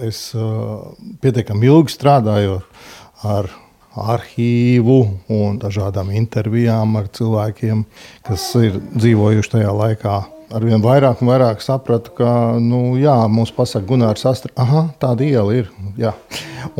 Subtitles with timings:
[0.00, 0.30] Es
[1.20, 2.62] pietiekami ilgi strādāju
[3.28, 3.50] ar
[3.92, 7.84] arhīvu un dažādām intervijām ar cilvēkiem,
[8.24, 10.14] kas ir dzīvojuši tajā laikā
[10.52, 15.54] arvien vairāk un vairāk sapratu, ka nu, jā, mums pasaka Gunārs Astra, aha, tāda iela
[15.56, 15.70] ir.
[16.00, 16.14] Jā.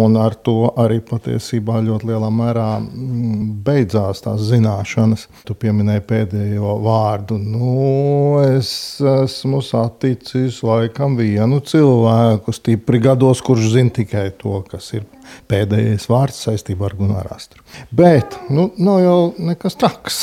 [0.00, 5.26] Un ar to arī patiesībā ļoti lielā mērā mm, beidzās tās zināšanas.
[5.48, 7.38] Tu pieminēji pēdējo vārdu.
[7.40, 15.06] Nu, es esmu saticis laikam vienu cilvēku stipri gados, kurš zina tikai to, kas ir
[15.50, 17.62] pēdējais vārds saistībā ar Gunāru Astru.
[17.94, 19.18] Bet nu, nav jau
[19.50, 20.20] nekas traks,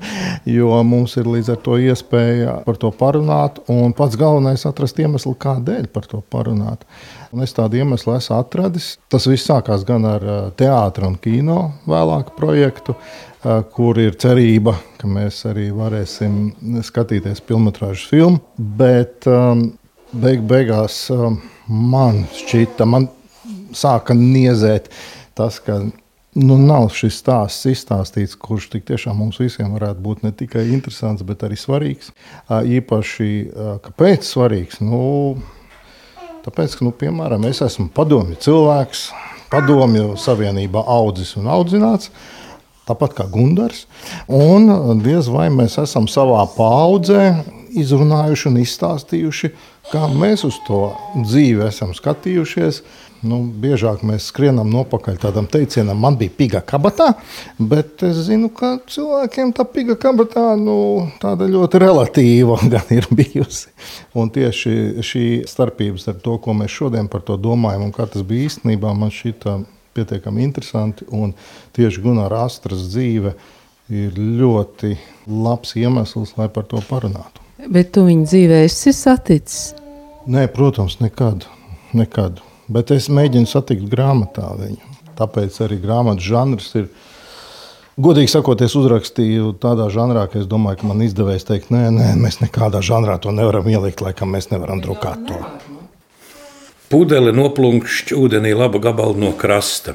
[0.56, 5.34] jo mums ir līdz ar to iespēja par to parunāt, un pats galvenais atrast iemeslu,
[5.40, 6.86] kādēļ par to parunāt.
[7.34, 8.92] Un es tādu iemeslu esmu atradis.
[9.10, 10.26] Tas viss sākās gan ar
[10.58, 11.60] teātru un kino
[11.90, 12.94] vēlāku projektu,
[13.74, 18.38] kur ir cerība, ka mēs arī varēsim skatīties filmu.
[18.56, 19.26] Bet
[20.14, 21.10] beig beigās
[21.68, 23.08] man šķita, man
[23.76, 24.90] sāka niezēt
[25.34, 25.80] tas, ka
[26.34, 31.44] nu, nav šis stāsts izstāstīts, kurš tiešām mums visiem varētu būt ne tikai interesants, bet
[31.46, 32.10] arī svarīgs.
[32.50, 33.30] Īpaši,
[33.84, 34.80] kāpēc svarīgs?
[34.84, 35.02] Nu,
[36.46, 39.08] tāpēc, ka, nu, piemēram, es esmu padomju cilvēks,
[39.52, 42.10] padomju savienībā audzis un audzināts.
[42.84, 43.86] Tāpat kā Gunārs.
[44.28, 47.30] Un diez vai mēs esam savā paudzē
[47.82, 49.50] izrunājuši un izstāstījuši,
[49.90, 50.86] kā mēs uz to
[51.24, 52.82] dzīvi esam skatījušies,
[53.24, 57.06] Nu, biežāk mēs skrienam nopakaļ tādam teicienam, man bija piga kabatā,
[57.56, 60.76] bet es zinu, ka cilvēkiem tā piga kabatā nu,
[61.22, 63.72] tāda ļoti relatīva gan ir bijusi.
[64.20, 68.26] Un tieši šī starpība starp to, ko mēs šodien par to domājam un kā tas
[68.28, 69.56] bija īstenībā, man šķita
[69.96, 71.08] pietiekami interesanti.
[71.08, 71.32] Un
[71.76, 73.32] tieši Gunārs Astras dzīve
[73.94, 74.98] ir ļoti
[75.32, 77.43] labs iemesls, lai par to parunātu.
[77.72, 79.72] Bet tu viņa dzīvē esi saticis?
[80.26, 81.46] Nē, protams, nekad.
[81.92, 84.92] nekad bet es mēģinu satikt grāmatā viņu.
[85.18, 86.88] Tāpēc arī grāmatas žanrs ir.
[87.94, 92.08] Godīgi sakot, es uzrakstīju tādā žanrā, ka es domāju, ka man izdevās teikt, nē, nē,
[92.18, 95.38] mēs nekādā žanrā to nevaram ielikt, laikam mēs nevaram drukāt to.
[96.90, 99.94] Pudele noplunkšķi ūdenī laba gabala no krasta.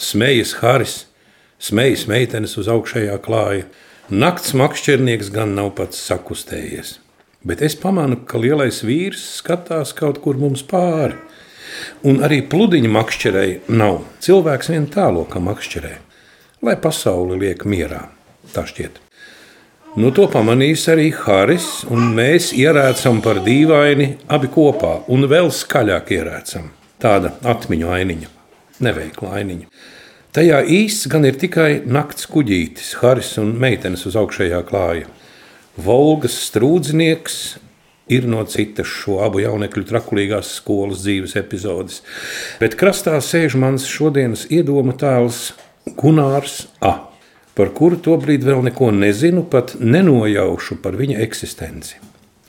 [0.00, 0.96] Smējas Haris,
[1.60, 3.68] smējas meitenes uz augšējā klāja.
[4.08, 6.98] Nakts makšķernieks gan nav pats sakustējies.
[7.44, 11.18] Bet es pamanu, ka lielais vīrs skatās kaut kur mums pāri.
[12.08, 14.00] Un arī pludiņa makšķerei nav.
[14.24, 15.94] Cilvēks vien tālo, ka makšķerē,
[16.64, 18.06] lai pasauli liek mierā.
[18.54, 19.00] Tā šķiet.
[19.94, 26.10] Nu, to pamanīs arī Haris, un mēs ierēcam par dīvaini abi kopā, un vēl skaļāk
[26.16, 26.70] ierēcam.
[26.98, 28.30] Tāda atmiņu ainiņa,
[28.82, 29.68] neveikla ainiņa.
[30.34, 35.06] Tajā īsts gan ir tikai nakts kuģītis, Haris un meitenes uz augšējā klāja.
[35.74, 37.56] Volgas strūdznieks
[38.14, 42.02] ir no citas šo abu jaunekļu trakulīgās skolas dzīves epizodes.
[42.60, 45.52] Bet krastā sēž mans šodienas iedoma tēls
[45.98, 47.10] Gunārs A.,
[47.58, 51.94] par kuru tobrīd vēl neko nezinu, pat nenojaušu par viņa eksistenci.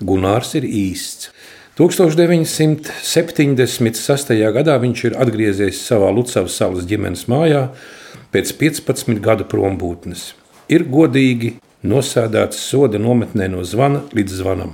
[0.06, 1.30] Gunārs ir īsts.
[1.75, 4.31] 1976.
[4.56, 7.64] gadā viņš ir atgriezies savā Lucavas salas ģimenes mājā
[8.31, 10.34] pēc 15 gadu prombūtnes.
[10.72, 11.56] Ir godīgi
[11.88, 14.72] nosēdēts soda nometnē no zvana līdz zvanam.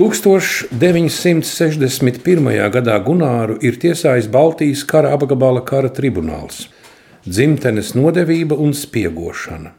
[0.00, 2.70] 1961.
[2.74, 6.56] gadā Gunāru ir tiesājis Baltijas kara apgabala kara tribunāls.
[7.24, 9.70] Dzimtenes nodevība un spiegošana.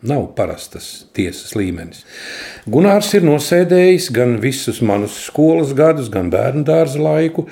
[0.00, 2.06] Nav parastas tiesas līmenis.
[2.64, 7.44] Gunārs ir nosēdējis gan visus manus skolas gadus, gan bērnu dārza laiku.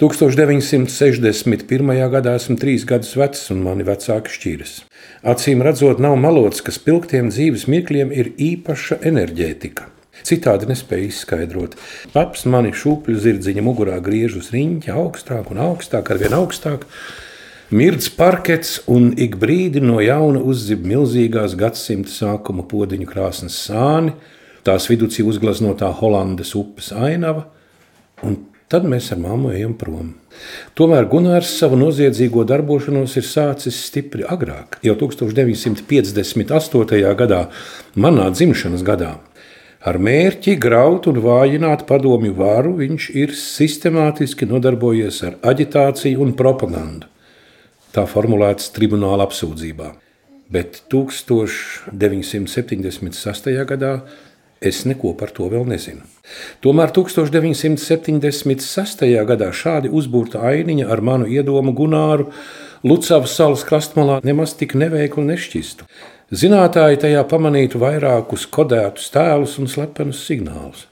[0.00, 1.90] 1961.
[2.08, 4.70] gadā esmu trīs gadus vecs, un mani vecāki šķīras.
[5.28, 9.90] Acīm redzot, nav malots, ka spilgtiem dzīves mirkļiem ir īpaša enerģētika.
[10.24, 11.76] Citādi nespēju izskaidrot.
[12.14, 16.88] Paps mani šūpļu zirdziņa mugurā griež uz riņķa augstāk un augstāk, arvien augstāk.
[17.68, 24.16] Mirdz parkets un ik brīdi no jauna uzzib milzīgās gadsimta sākuma podziņu krāsnes sāni,
[24.64, 27.50] tās vidū uzgleznotā Holandas upes ainava,
[28.24, 30.14] un tad mēs ar mammu ejam prom.
[30.78, 37.14] Tomēr Gunārs savu noziedzīgo darbošanos ir sācis stipri agrāk, jau 1958.
[37.18, 37.40] gadā,
[37.96, 39.12] manā dzimšanas gadā.
[39.80, 47.06] Ar mērķi graut un vājināt padomju varu viņš ir sistemātiski nodarbojies ar aģitāciju un propagandu.
[47.90, 49.88] Tā formulēts tribunāla apsūdzībā.
[50.52, 53.64] Bet 1976.
[53.70, 53.94] gadā
[54.60, 56.00] es neko par to vēl nezinu.
[56.64, 59.04] Tomēr 1976.
[59.26, 62.26] gadā šādi uzbūrta ainiņa ar manu iedomu Gunāru
[62.84, 65.84] Lucavas salas krastmalā nemaz tik neveikli nešķistu.
[66.30, 70.86] Zinātāji tajā pamanītu vairākus kodētus tēlus un slepenus signālus.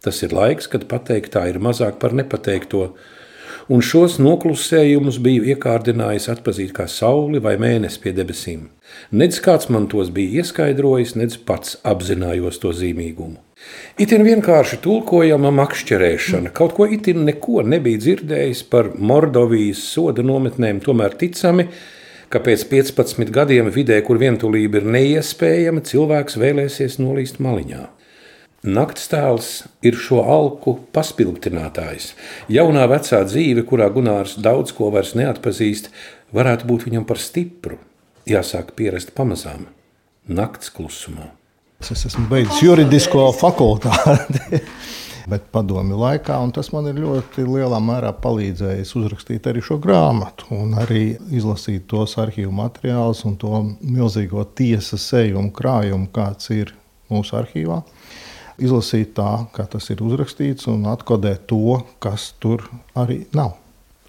[0.00, 2.94] Tas ir laiks, kad pateiktā ir mazāk par nepateikto,
[3.72, 8.68] un šos noklusējumus biju iekārdinājis atpazīt kā sauli vai mēnesi pie debesīm.
[9.10, 13.40] Nedz kāds man tos bija ieskaidrojis, nedz pats apzinājos to zīmīgumu.
[13.98, 21.16] Itin vienkārši tulkojama makšķerēšana, kaut ko itin neko nebija dzirdējis par Mordovijas soda nometnēm, tomēr
[21.18, 21.66] ticami,
[22.30, 27.84] ka pēc 15 gadiem vidē, kur vientulība ir neiespējama, cilvēks vēlēsies nolīst maliņā.
[28.64, 29.48] Nakts tēls
[29.84, 32.14] ir šo alku paspildinātājs.
[32.50, 35.90] Jaunā vecā dzīve, kurā Gunārs daudz ko vairs neatpazīst,
[36.34, 37.78] varētu būt viņam par stipru.
[38.26, 39.68] Jāsāk pierast pamazām,
[40.26, 41.30] nakts klusumā.
[41.84, 44.62] Es esmu beidzis juridisko fakultāti.
[45.30, 50.48] Bet padomju laikā, un tas man ir ļoti lielā mērā palīdzējis uzrakstīt arī šo grāmatu,
[50.54, 56.70] un arī izlasīt tos arhīvu materiālus un to milzīgo tiesas ejumu krājumu, kāds ir
[57.10, 57.80] mūsu arhīvā.
[58.62, 62.64] Izlasīt tā, kā tas ir uzrakstīts, un atkodēt to, kas tur
[62.96, 63.56] arī nav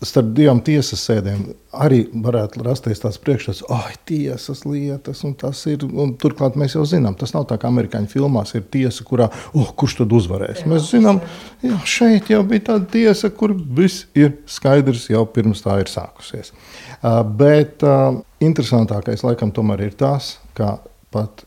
[0.05, 1.43] starp divām tiesas sēdēm
[1.83, 5.85] arī varētu rasties tāds priekšstats, ah, tiesas lietas, un tas ir.
[5.87, 9.71] Un turklāt mēs jau zinām, tas nav tā kā amerikāņu filmās ir tiesa, kurā, oh,
[9.77, 10.63] kurš tad uzvarēs.
[10.69, 11.21] Mēs zinām,
[11.65, 16.53] jā, šeit jau bija tāda tiesa, kur viss ir skaidrs jau pirms tā ir sākusies.
[16.97, 20.77] Uh, bet uh, interesantākais laikam tomēr ir tas, ka
[21.13, 21.46] pat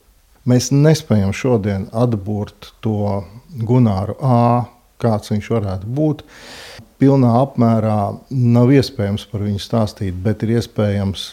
[0.50, 3.22] mēs nespējam šodien atbūrt to
[3.66, 4.66] Gunāru A,
[5.00, 6.24] kāds viņš varētu būt.
[7.00, 8.00] Pilnā apmērā
[8.30, 11.30] nav iespējams par viņu stāstīt, bet ir iespējams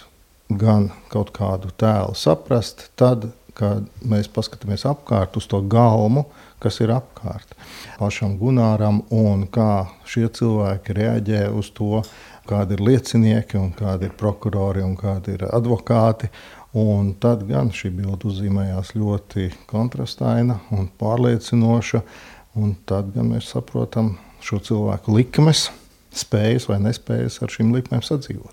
[0.61, 3.27] gan kaut kādu tēlu saprast, tad,
[3.57, 6.27] kad mēs paskatāmies apkārt uz to galmu,
[6.61, 7.55] kas ir apkārt
[7.97, 12.03] pašam Gunāram un kā šie cilvēki reaģē uz to,
[12.47, 16.29] kādi ir liecinieki, kādi ir prokurori un kādi ir advokāti.
[16.77, 22.03] Un tad gan šī bilde uzzīmējās ļoti kontrastaina un pārliecinoša.
[22.57, 25.67] Un tad gan mēs saprotam, šo cilvēku likmes,
[26.13, 28.45] spējas vai nespējas ar šīm likmēm sadzīvot.